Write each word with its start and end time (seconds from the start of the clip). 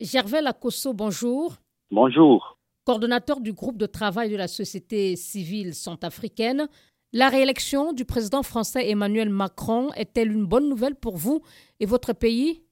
Gervais 0.00 0.40
Lacosso, 0.40 0.94
bonjour. 0.94 1.56
Bonjour. 1.90 2.56
Coordonnateur 2.86 3.40
du 3.40 3.52
groupe 3.52 3.76
de 3.76 3.84
travail 3.84 4.30
de 4.30 4.36
la 4.36 4.48
société 4.48 5.14
civile 5.14 5.74
centrafricaine, 5.74 6.68
la 7.12 7.28
réélection 7.28 7.92
du 7.92 8.06
président 8.06 8.42
français 8.42 8.88
Emmanuel 8.88 9.28
Macron 9.28 9.90
est-elle 9.96 10.32
une 10.32 10.46
bonne 10.46 10.70
nouvelle 10.70 10.94
pour 10.94 11.18
vous 11.18 11.42
et 11.80 11.86
votre 11.86 12.14
pays? 12.14 12.62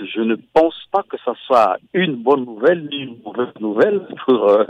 Je 0.00 0.20
ne 0.22 0.36
pense 0.54 0.74
pas 0.90 1.02
que 1.10 1.18
ce 1.22 1.32
soit 1.46 1.76
une 1.92 2.16
bonne 2.16 2.46
nouvelle 2.46 2.88
ni 2.88 3.02
une 3.02 3.22
mauvaise 3.22 3.54
nouvelle 3.60 4.06
pour, 4.24 4.48
euh, 4.48 4.64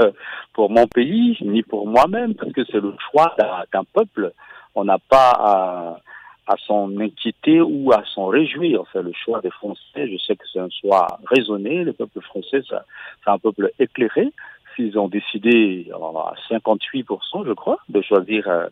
pour 0.55 0.71
mon 0.71 0.89
pays, 0.89 1.37
ni 1.43 1.63
pour 1.63 1.87
moi-même, 1.87 2.35
parce 2.35 2.53
que 2.53 2.65
c'est 2.73 2.81
le 2.81 2.95
choix 3.11 3.37
d'un 3.73 3.85
peuple. 3.93 4.33
On 4.75 4.85
n'a 4.85 4.99
pas 4.99 5.31
à 5.31 6.01
à 6.49 6.57
s'en 6.67 6.99
inquiéter 6.99 7.61
ou 7.61 7.93
à 7.93 8.03
s'en 8.15 8.27
réjouir. 8.27 8.83
C'est 8.93 9.03
le 9.03 9.13
choix 9.13 9.41
des 9.43 9.51
Français. 9.51 10.09
Je 10.11 10.17
sais 10.17 10.35
que 10.35 10.45
c'est 10.51 10.59
un 10.59 10.71
choix 10.71 11.07
raisonné. 11.27 11.85
Le 11.85 11.93
peuple 11.93 12.23
français, 12.23 12.63
c'est 12.71 13.31
un 13.31 13.39
peuple 13.39 13.71
éclairé. 13.79 14.33
S'ils 14.75 14.99
ont 14.99 15.09
décidé 15.09 15.91
à 15.93 16.33
58%, 16.51 17.47
je 17.47 17.53
crois, 17.53 17.79
de 17.91 18.01
choisir 18.01 18.49
euh, 18.49 18.69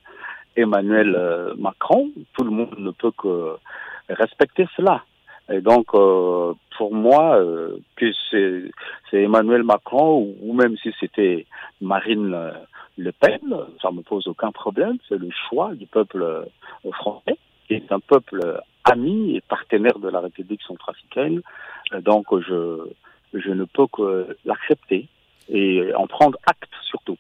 Emmanuel 0.57 1.15
euh, 1.15 1.55
Macron, 1.59 2.11
tout 2.35 2.45
le 2.45 2.51
monde 2.51 2.75
ne 2.79 2.93
peut 2.93 3.11
que 3.11 3.57
respecter 4.09 4.67
cela. 4.75 5.03
Et 5.53 5.61
donc, 5.61 5.89
euh, 5.95 6.55
pour 6.79 6.95
moi, 6.95 7.39
que 7.97 8.07
c'est 8.31 8.73
Emmanuel 9.13 9.65
Macron 9.65 10.35
ou, 10.41 10.55
même 10.55 10.77
si 10.79 10.95
c'était 10.99 11.47
Marine 11.83 12.53
Le 12.97 13.13
Pen, 13.13 13.55
ça 13.83 13.91
me 13.91 14.01
pose 14.01 14.27
aucun 14.29 14.51
problème. 14.51 14.97
C'est 15.09 15.19
le 15.19 15.29
choix 15.49 15.75
du 15.75 15.87
peuple 15.87 16.47
français 16.93 17.37
est 17.71 17.91
un 17.93 18.01
peuple 18.01 18.61
ami 18.85 19.37
et 19.37 19.41
partenaire 19.41 19.99
de 19.99 20.09
la 20.09 20.21
République 20.21 20.63
centrafricaine. 20.63 21.43
Donc 22.03 22.27
je, 22.33 22.89
je 23.35 23.51
ne 23.51 23.65
peux 23.65 23.87
que 23.87 24.37
l'accepter 24.45 25.09
et 25.49 25.95
en 25.95 26.07
prendre 26.07 26.39
acte 26.47 26.71
surtout. 26.89 27.17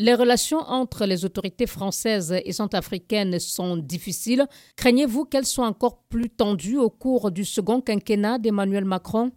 Les 0.00 0.14
relations 0.14 0.58
entre 0.58 1.06
les 1.06 1.24
autorités 1.24 1.66
françaises 1.66 2.32
et 2.44 2.52
centrafricaines 2.52 3.40
sont 3.40 3.76
difficiles. 3.76 4.44
Craignez-vous 4.76 5.24
qu'elles 5.24 5.44
soient 5.44 5.66
encore 5.66 5.98
plus 6.08 6.30
tendues 6.30 6.78
au 6.78 6.88
cours 6.88 7.32
du 7.32 7.44
second 7.44 7.80
quinquennat 7.80 8.38
d'Emmanuel 8.38 8.84
Macron? 8.84 9.32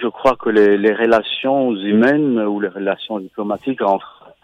Je 0.00 0.06
crois 0.06 0.36
que 0.36 0.50
les, 0.50 0.78
les, 0.78 0.94
relations 0.94 1.74
humaines 1.74 2.38
ou 2.38 2.60
les 2.60 2.68
relations 2.68 3.18
diplomatiques 3.18 3.82
entre 3.82 4.34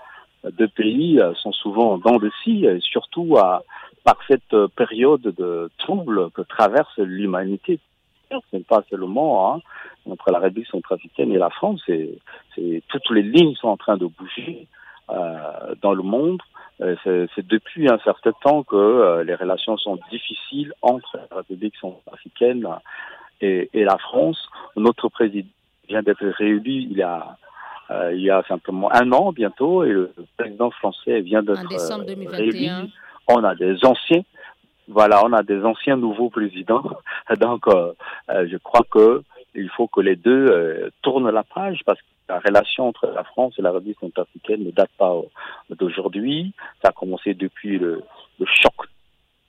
deux 0.59 0.69
pays 0.69 1.21
sont 1.41 1.53
souvent 1.53 1.93
en 1.93 1.99
dents 1.99 2.19
de 2.19 2.31
scie, 2.43 2.67
surtout 2.81 3.37
à, 3.37 3.63
par 4.05 4.19
cette 4.29 4.57
période 4.77 5.23
de 5.23 5.71
trouble 5.79 6.31
que 6.31 6.43
traverse 6.43 6.99
l'humanité. 6.99 7.81
Ce 8.31 8.57
n'est 8.57 8.63
pas 8.63 8.83
seulement 8.91 9.55
hein, 9.55 9.61
entre 10.09 10.31
la 10.31 10.39
République 10.39 10.69
centrafricaine 10.69 11.33
et 11.33 11.39
la 11.39 11.51
France, 11.51 11.81
c'est, 11.87 12.83
toutes 12.89 13.11
les 13.11 13.23
lignes 13.23 13.55
sont 13.55 13.69
en 13.69 13.77
train 13.77 13.97
de 13.97 14.07
bouger 14.07 14.67
euh, 15.11 15.75
dans 15.83 15.95
le 15.95 16.03
monde. 16.03 16.41
Euh, 16.81 16.97
c'est, 17.05 17.47
depuis 17.47 17.89
un 17.89 17.99
certain 17.99 18.33
temps 18.43 18.63
que 18.63 18.77
euh, 18.77 19.25
les 19.25 19.35
relations 19.35 19.77
sont 19.77 19.99
difficiles 20.11 20.73
entre 20.83 21.19
la 21.31 21.37
République 21.39 21.77
centrafricaine 21.77 22.67
et, 23.41 23.71
et 23.73 23.85
la 23.85 23.97
France. 23.99 24.39
Notre 24.77 25.09
président 25.09 25.49
vient 25.89 26.03
d'être 26.03 26.27
réélu 26.27 26.73
il 26.73 26.93
y 26.93 27.03
a 27.03 27.37
il 28.13 28.23
y 28.23 28.31
a 28.31 28.43
simplement 28.49 28.91
un 28.95 29.13
an 29.13 29.31
bientôt 29.31 29.85
et 29.85 29.91
le 29.91 30.11
président 30.39 30.71
français 30.71 31.21
vient 31.21 31.43
d'être 31.43 31.69
réélu 32.31 32.71
on 33.29 33.45
a 33.45 33.55
des 33.55 33.85
anciens, 33.85 34.23
voilà, 34.89 35.25
on 35.25 35.33
a 35.33 35.43
des 35.43 35.63
anciens 35.65 35.97
nouveaux 35.97 36.31
présidents. 36.31 36.85
Donc, 37.41 37.67
euh, 37.69 37.93
euh, 38.31 38.47
je 38.51 38.57
crois 38.59 38.85
que 38.91 39.23
il 39.55 39.69
faut 39.71 39.87
que 39.87 40.01
les 40.01 40.17
deux 40.17 40.47
euh, 40.51 40.91
tournent 41.03 41.31
la 41.31 41.45
page 41.45 41.81
parce 41.87 42.01
que 42.01 42.07
la 42.29 42.41
relation 42.41 42.89
entre 42.89 43.07
la 43.07 43.23
France 43.23 43.55
et 43.59 43.63
la 43.63 43.71
République 43.71 44.01
centrafricaine 44.01 44.65
ne 44.65 44.71
date 44.71 44.91
pas 44.99 45.15
d'aujourd'hui. 45.71 46.53
Ça 46.83 46.89
a 46.89 46.93
commencé 46.93 47.35
depuis 47.35 47.79
le, 47.79 48.03
le 48.41 48.47
choc 48.47 48.89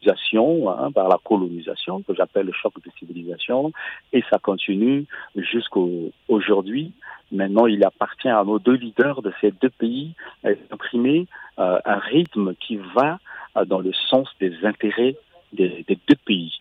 hein, 0.08 0.92
par 0.94 1.08
la 1.08 1.18
colonisation, 1.24 2.04
que 2.04 2.14
j'appelle 2.14 2.46
le 2.46 2.52
choc 2.52 2.74
de 2.84 2.92
civilisation, 3.00 3.72
et 4.14 4.24
ça 4.30 4.38
continue 4.38 5.08
jusqu'aujourd'hui. 5.36 6.94
Maintenant, 7.32 7.66
il 7.66 7.84
appartient 7.84 8.30
à 8.30 8.44
nos 8.44 8.60
deux 8.60 8.76
leaders 8.76 9.24
de 9.24 9.34
ces 9.42 9.50
deux 9.52 9.72
pays 9.72 10.14
d'imprimer 10.44 11.26
un 11.58 11.98
rythme 11.98 12.54
qui 12.56 12.78
va 12.94 13.14
euh, 13.14 13.18
dans 13.64 13.80
le 13.80 13.94
sens 14.10 14.28
des 14.40 14.54
intérêts 14.66 15.16
des, 15.54 15.86
deux 16.08 16.16
pays. 16.26 16.54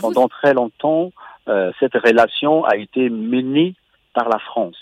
Pendant 0.00 0.28
très 0.28 0.54
longtemps, 0.54 1.12
euh, 1.48 1.72
cette 1.80 1.94
relation 1.94 2.64
a 2.64 2.76
été 2.76 3.08
menée 3.10 3.74
par 4.14 4.28
la 4.28 4.38
France. 4.38 4.76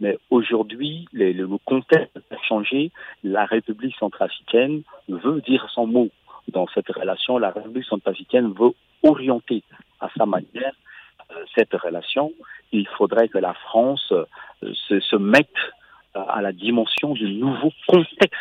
Mais 0.00 0.18
aujourd'hui, 0.30 1.06
le 1.12 1.46
contexte 1.64 2.16
a 2.30 2.36
changé. 2.48 2.90
La 3.22 3.44
République 3.44 3.94
centrafricaine 3.96 4.82
veut 5.08 5.40
dire 5.42 5.68
son 5.72 5.86
mot 5.86 6.08
dans 6.48 6.66
cette 6.74 6.88
relation. 6.88 7.38
La 7.38 7.50
République 7.50 7.84
centrafricaine 7.84 8.52
veut 8.52 8.72
orienter 9.02 9.62
à 10.00 10.08
sa 10.16 10.26
manière 10.26 10.72
euh, 11.30 11.44
cette 11.54 11.72
relation. 11.74 12.32
Il 12.72 12.88
faudrait 12.88 13.28
que 13.28 13.38
la 13.38 13.54
France 13.54 14.12
se, 14.62 15.00
se, 15.00 15.16
mette 15.16 15.48
à 16.14 16.42
la 16.42 16.52
dimension 16.52 17.14
du 17.14 17.32
nouveau 17.34 17.72
contexte. 17.86 18.40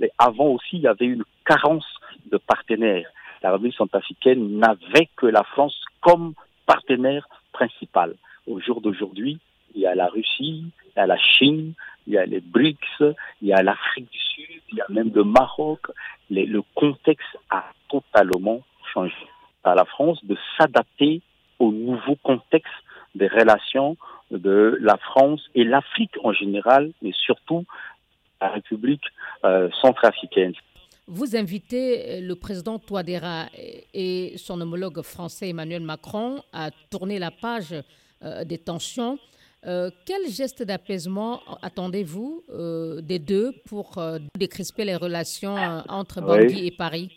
Mais 0.00 0.10
avant 0.18 0.46
aussi, 0.46 0.76
il 0.78 0.80
y 0.80 0.88
avait 0.88 1.06
une 1.06 1.24
carence 1.44 1.86
de 2.30 2.36
partenaires. 2.38 3.08
La 3.42 3.52
République 3.52 3.76
centrafricaine 3.76 4.58
n'avait 4.58 5.08
que 5.16 5.26
la 5.26 5.42
France 5.42 5.78
comme 6.00 6.34
partenaire 6.66 7.28
principal. 7.52 8.14
Au 8.46 8.60
jour 8.60 8.80
d'aujourd'hui, 8.80 9.38
il 9.74 9.82
y 9.82 9.86
a 9.86 9.94
la 9.94 10.06
Russie, 10.06 10.64
il 10.86 10.96
y 10.96 11.00
a 11.00 11.06
la 11.06 11.18
Chine, 11.18 11.74
il 12.06 12.14
y 12.14 12.18
a 12.18 12.26
les 12.26 12.40
BRICS, 12.40 13.02
il 13.42 13.48
y 13.48 13.52
a 13.52 13.62
l'Afrique 13.62 14.10
du 14.10 14.18
Sud, 14.18 14.62
il 14.72 14.78
y 14.78 14.80
a 14.80 14.86
même 14.88 15.10
le 15.14 15.24
Maroc. 15.24 15.80
le 16.30 16.60
contexte 16.74 17.38
a 17.50 17.64
totalement 17.88 18.60
changé. 18.92 19.14
À 19.64 19.74
la 19.74 19.84
France 19.84 20.24
de 20.24 20.36
s'adapter 20.56 21.22
au 21.58 21.72
nouveau 21.72 22.16
contexte 22.16 22.72
des 23.14 23.28
relations 23.28 23.96
de 24.30 24.76
la 24.80 24.96
France 24.96 25.42
et 25.54 25.64
l'Afrique 25.64 26.16
en 26.22 26.32
général, 26.32 26.92
mais 27.02 27.12
surtout 27.12 27.64
la 28.40 28.48
République 28.48 29.04
euh, 29.44 29.70
centrafricaine. 29.80 30.54
Vous 31.06 31.36
invitez 31.36 32.22
le 32.22 32.34
président 32.34 32.78
Touadéra 32.78 33.46
et 33.92 34.32
son 34.38 34.58
homologue 34.62 35.02
français 35.02 35.50
Emmanuel 35.50 35.82
Macron 35.82 36.40
à 36.54 36.70
tourner 36.90 37.18
la 37.18 37.30
page 37.30 37.74
euh, 38.22 38.44
des 38.44 38.56
tensions. 38.56 39.18
Euh, 39.66 39.90
quel 40.06 40.26
geste 40.30 40.62
d'apaisement 40.62 41.40
attendez-vous 41.60 42.42
euh, 42.48 43.02
des 43.02 43.18
deux 43.18 43.52
pour 43.68 44.02
décrisper 44.38 44.86
les 44.86 44.96
relations 44.96 45.56
entre 45.90 46.22
Bangui 46.22 46.68
et 46.68 46.70
Paris? 46.70 47.10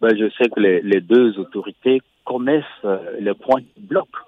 Ben, 0.00 0.16
Je 0.16 0.30
sais 0.38 0.48
que 0.48 0.60
les, 0.60 0.80
les, 0.80 1.02
deux 1.02 1.38
autorités 1.38 2.00
connaissent 2.24 2.64
les 3.20 3.34
points 3.34 3.60
qui 3.60 3.80
bloquent 3.80 4.20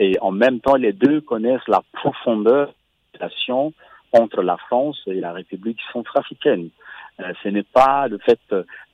et 0.00 0.18
en 0.20 0.32
même 0.32 0.58
temps 0.58 0.74
les 0.74 0.92
deux 0.92 1.20
connaissent 1.20 1.68
la 1.68 1.82
profondeur 1.92 2.74
des 3.12 3.20
relations 3.20 3.72
entre 4.12 4.42
la 4.42 4.56
France 4.56 5.00
et 5.06 5.20
la 5.20 5.32
République 5.32 5.78
centrafricaine. 5.92 6.70
Euh, 7.20 7.32
ce 7.42 7.48
n'est 7.48 7.62
pas 7.62 8.08
le 8.08 8.18
fait 8.18 8.40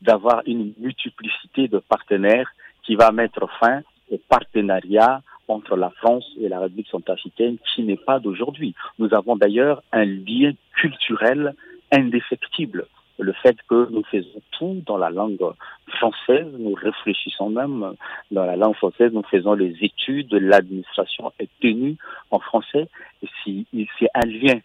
d'avoir 0.00 0.42
une 0.46 0.72
multiplicité 0.78 1.68
de 1.68 1.78
partenaires 1.78 2.52
qui 2.82 2.94
va 2.94 3.10
mettre 3.12 3.48
fin 3.58 3.82
au 4.10 4.18
partenariat 4.28 5.22
entre 5.48 5.76
la 5.76 5.90
France 5.90 6.24
et 6.40 6.48
la 6.48 6.60
République 6.60 6.88
centrafricaine 6.88 7.56
qui 7.74 7.82
n'est 7.82 7.96
pas 7.96 8.20
d'aujourd'hui. 8.20 8.74
Nous 8.98 9.12
avons 9.14 9.36
d'ailleurs 9.36 9.82
un 9.92 10.04
lien 10.04 10.52
culturel 10.76 11.54
indéfectible. 11.90 12.86
Le 13.18 13.32
fait 13.34 13.56
que 13.68 13.88
nous 13.90 14.02
faisons 14.04 14.40
tout 14.52 14.82
dans 14.86 14.96
la 14.96 15.10
langue 15.10 15.38
française, 15.88 16.46
nous 16.58 16.74
réfléchissons 16.74 17.50
même 17.50 17.94
dans 18.30 18.44
la 18.44 18.56
langue 18.56 18.74
française, 18.76 19.12
nous 19.12 19.22
faisons 19.24 19.54
les 19.54 19.76
études, 19.82 20.32
l'administration 20.32 21.32
est 21.38 21.50
tenue 21.60 21.96
en 22.30 22.38
français. 22.38 22.88
C'est 23.44 24.08
un 24.14 24.26
lien 24.26 24.60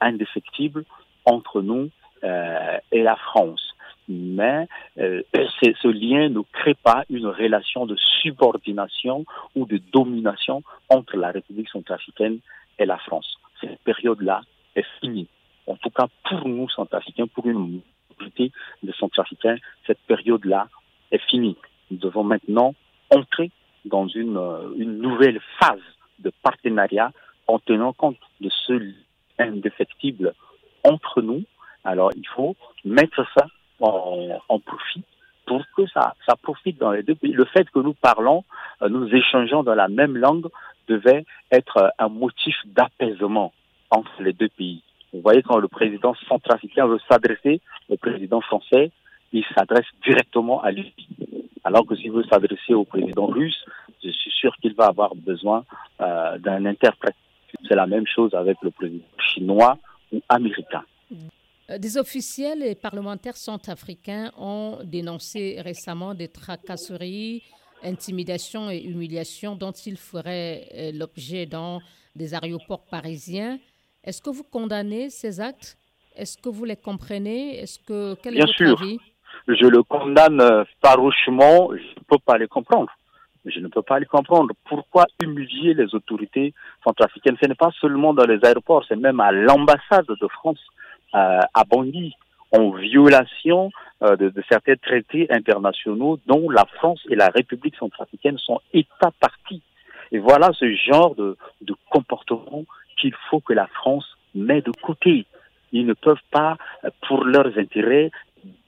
indéfectible 0.00 0.84
entre 1.26 1.60
nous 1.60 1.82
euh, 1.84 1.88
la 2.22 3.16
France. 3.16 3.70
Mais 4.10 4.66
euh, 4.98 5.22
ce 5.34 5.88
lien 5.88 6.28
ne 6.28 6.40
crée 6.52 6.74
pas 6.74 7.04
une 7.08 7.28
relation 7.28 7.86
de 7.86 7.96
subordination 8.22 9.24
ou 9.54 9.66
de 9.66 9.80
domination 9.92 10.62
entre 10.88 11.16
la 11.16 11.30
République 11.30 11.68
centrafricaine 11.68 12.40
et 12.78 12.86
la 12.86 12.98
France. 12.98 13.38
Cette 13.60 13.78
période-là 13.80 14.42
est 14.74 14.86
finie. 15.00 15.28
En 15.68 15.76
tout 15.76 15.90
cas, 15.90 16.08
pour 16.28 16.48
nous, 16.48 16.68
centrafricains, 16.70 17.28
pour 17.28 17.46
une 17.46 17.82
majorité 18.10 18.50
de 18.82 18.92
centrafricains, 18.92 19.56
cette 19.86 20.00
période-là 20.08 20.68
est 21.12 21.22
finie. 21.28 21.56
Nous 21.90 21.98
devons 21.98 22.24
maintenant 22.24 22.74
entrer 23.10 23.52
dans 23.84 24.08
une, 24.08 24.36
euh, 24.36 24.74
une 24.76 24.98
nouvelle 24.98 25.40
phase 25.60 25.78
de 26.18 26.32
partenariat 26.42 27.12
en 27.46 27.60
tenant 27.60 27.92
compte 27.92 28.18
de 28.40 28.50
ce 28.66 28.92
indéfectible 29.38 30.34
entre 30.84 31.22
nous. 31.22 31.44
Alors, 31.84 32.10
il 32.16 32.26
faut 32.28 32.56
mettre 32.84 33.24
ça 33.34 33.46
en, 33.80 34.58
profit 34.60 35.02
pour 35.46 35.62
que 35.76 35.86
ça, 35.88 36.14
ça 36.26 36.36
profite 36.36 36.78
dans 36.78 36.92
les 36.92 37.02
deux 37.02 37.14
pays. 37.14 37.32
Le 37.32 37.46
fait 37.46 37.68
que 37.70 37.78
nous 37.80 37.94
parlons, 37.94 38.44
euh, 38.82 38.88
nous 38.88 39.08
échangeons 39.14 39.62
dans 39.62 39.74
la 39.74 39.88
même 39.88 40.16
langue 40.16 40.48
devait 40.88 41.24
être 41.50 41.92
un 41.98 42.08
motif 42.08 42.56
d'apaisement 42.66 43.52
entre 43.90 44.22
les 44.22 44.32
deux 44.32 44.48
pays. 44.48 44.82
Vous 45.12 45.20
voyez, 45.22 45.42
quand 45.42 45.58
le 45.58 45.68
président 45.68 46.14
centrafricain 46.28 46.86
veut 46.86 47.00
s'adresser 47.08 47.60
au 47.88 47.96
président 47.96 48.40
français, 48.40 48.92
il 49.32 49.44
s'adresse 49.56 49.86
directement 50.04 50.62
à 50.62 50.70
lui. 50.70 50.94
Alors 51.64 51.86
que 51.86 51.96
s'il 51.96 52.12
veut 52.12 52.24
s'adresser 52.24 52.74
au 52.74 52.84
président 52.84 53.26
russe, 53.26 53.64
je 54.02 54.10
suis 54.10 54.30
sûr 54.30 54.54
qu'il 54.56 54.74
va 54.74 54.86
avoir 54.86 55.14
besoin 55.14 55.64
euh, 56.00 56.38
d'un 56.38 56.64
interprète. 56.64 57.16
C'est 57.68 57.74
la 57.74 57.86
même 57.86 58.06
chose 58.06 58.34
avec 58.34 58.56
le 58.62 58.70
président 58.70 59.04
chinois 59.18 59.78
ou 60.12 60.20
américain. 60.28 60.82
Euh, 61.70 61.78
des 61.78 61.96
officiels 61.96 62.62
et 62.62 62.74
parlementaires 62.74 63.36
centrafricains 63.36 64.32
ont 64.36 64.78
dénoncé 64.84 65.60
récemment 65.60 66.14
des 66.14 66.28
tracasseries, 66.28 67.42
intimidations 67.82 68.70
et 68.70 68.78
humiliations 68.78 69.54
dont 69.56 69.72
ils 69.72 69.96
feraient 69.96 70.68
euh, 70.74 70.92
l'objet 70.92 71.46
dans 71.46 71.80
des 72.16 72.34
aéroports 72.34 72.84
parisiens. 72.90 73.58
Est-ce 74.02 74.20
que 74.20 74.30
vous 74.30 74.44
condamnez 74.44 75.10
ces 75.10 75.40
actes? 75.40 75.76
Est-ce 76.16 76.36
que 76.38 76.48
vous 76.48 76.64
les 76.64 76.76
comprenez? 76.76 77.58
Est-ce 77.60 77.78
que 77.78 78.14
quel 78.22 78.34
Bien 78.34 78.46
votre 78.46 78.56
sûr. 78.56 78.80
avis? 78.80 78.98
Je 79.46 79.66
le 79.66 79.82
condamne 79.82 80.40
euh, 80.40 80.64
farouchement. 80.84 81.70
Je 81.72 81.82
ne 81.82 82.04
peux 82.08 82.18
pas 82.24 82.36
les 82.36 82.48
comprendre. 82.48 82.90
Je 83.44 83.58
ne 83.60 83.68
peux 83.68 83.82
pas 83.82 83.98
les 83.98 84.06
comprendre. 84.06 84.52
Pourquoi 84.68 85.06
humilier 85.22 85.72
les 85.74 85.94
autorités 85.94 86.52
centrafricaines? 86.84 87.36
Ce 87.40 87.48
n'est 87.48 87.54
pas 87.54 87.70
seulement 87.80 88.12
dans 88.12 88.26
les 88.26 88.38
aéroports, 88.44 88.84
c'est 88.86 88.96
même 88.96 89.20
à 89.20 89.32
l'ambassade 89.32 90.06
de 90.06 90.28
France 90.28 90.60
euh, 91.14 91.40
Bangui, 91.68 92.14
en 92.52 92.70
violation 92.70 93.70
euh, 94.02 94.16
de, 94.16 94.32
certains 94.48 94.76
traités 94.76 95.26
internationaux 95.30 96.18
dont 96.26 96.50
la 96.50 96.64
France 96.64 97.00
et 97.10 97.14
la 97.14 97.28
République 97.28 97.76
centrafricaine 97.76 98.38
sont 98.38 98.60
États 98.72 99.12
partis. 99.20 99.62
Et 100.12 100.18
voilà 100.18 100.50
ce 100.52 100.74
genre 100.74 101.14
de, 101.14 101.36
de 101.62 101.74
comportement 101.90 102.64
qu'il 103.00 103.14
faut 103.28 103.40
que 103.40 103.52
la 103.52 103.66
France 103.68 104.16
met 104.34 104.62
de 104.62 104.72
côté. 104.82 105.26
Ils 105.72 105.86
ne 105.86 105.94
peuvent 105.94 106.16
pas, 106.32 106.56
pour 107.06 107.24
leurs 107.24 107.56
intérêts, 107.56 108.10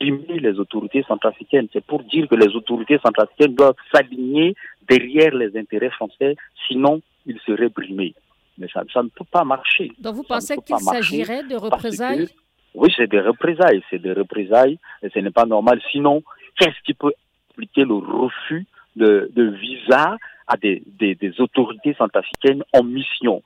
brimer 0.00 0.38
les 0.38 0.58
autorités 0.58 1.02
centrafricaines. 1.02 1.68
C'est 1.72 1.84
pour 1.84 2.02
dire 2.04 2.28
que 2.28 2.34
les 2.34 2.54
autorités 2.54 2.98
centrafricaines 3.04 3.54
doivent 3.54 3.74
s'aligner 3.92 4.54
derrière 4.88 5.34
les 5.34 5.56
intérêts 5.56 5.90
français, 5.90 6.36
sinon 6.68 7.00
ils 7.26 7.40
seraient 7.46 7.68
brimés. 7.68 8.14
Mais 8.58 8.68
ça, 8.72 8.82
ça 8.92 9.02
ne 9.02 9.08
peut 9.08 9.24
pas 9.30 9.44
marcher. 9.44 9.90
Donc 9.98 10.14
vous 10.16 10.22
Ça 10.24 10.34
pensez 10.34 10.56
qu'il 10.58 10.76
s'agirait 10.78 11.42
de 11.44 11.56
représailles 11.56 12.26
que- 12.26 12.32
Oui, 12.74 12.92
c'est 12.96 13.06
des 13.10 13.20
représailles, 13.20 13.82
c'est 13.90 13.98
des 13.98 14.12
représailles, 14.12 14.78
et 15.02 15.08
ce 15.10 15.18
n'est 15.18 15.30
pas 15.30 15.46
normal. 15.46 15.80
Sinon, 15.90 16.22
qu'est-ce 16.58 16.80
qui 16.84 16.94
peut 16.94 17.12
expliquer 17.48 17.84
le 17.84 17.94
refus 17.94 18.66
de, 18.96 19.30
de 19.34 19.44
visa 19.50 20.16
à 20.46 20.56
des, 20.56 20.82
des, 20.86 21.14
des 21.14 21.40
autorités 21.40 21.94
centrafricaines 21.94 22.62
en 22.74 22.82
mission? 22.82 23.42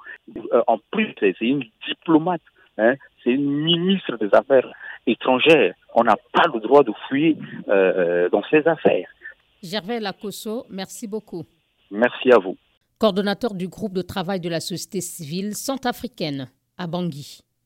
Euh, 0.53 0.63
En 0.67 0.79
plus, 0.91 1.13
c'est 1.21 1.35
une 1.41 1.65
diplomate, 1.89 2.43
hein, 2.79 2.95
c'est 3.23 3.31
une 3.33 3.51
ministre 3.51 4.17
des 4.17 4.33
Affaires 4.33 4.69
étrangères. 5.07 5.75
On 5.95 6.05
n'a 6.05 6.17
pas 6.33 6.45
le 6.53 6.61
droit 6.61 6.83
de 6.83 6.93
fouiller 7.09 7.37
euh, 7.69 7.73
euh, 7.73 8.29
dans 8.29 8.43
ces 8.51 8.67
affaires. 8.67 9.09
Gervais 9.63 10.01
Lacosso, 10.01 10.67
merci 10.71 11.07
beaucoup. 11.09 11.45
Merci 11.91 12.31
à 12.33 12.39
vous. 12.39 12.57
Coordonnateur 12.99 13.53
du 13.53 13.69
groupe 13.69 13.93
de 13.93 14.01
travail 14.01 14.41
de 14.41 14.49
la 14.49 14.61
société 14.61 15.03
civile 15.03 15.55
centrafricaine 15.55 16.51
à 16.79 16.87
Bangui. 16.87 17.41